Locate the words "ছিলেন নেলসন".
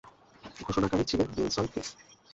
1.09-1.65